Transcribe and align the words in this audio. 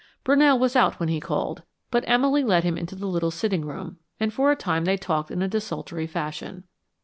Brunell 0.25 0.57
was 0.59 0.75
out 0.75 0.99
when 0.99 1.09
he 1.09 1.19
called, 1.19 1.61
but 1.91 2.03
Emily 2.07 2.43
led 2.43 2.63
him 2.63 2.75
into 2.75 2.95
the 2.95 3.05
little 3.05 3.29
sitting 3.29 3.63
room, 3.63 3.99
and 4.19 4.33
for 4.33 4.51
a 4.51 4.55
time 4.55 4.85
they 4.85 4.97
talked 4.97 5.29
in 5.29 5.43
a 5.43 5.47
desultory 5.47 6.07
fashion. 6.07 6.63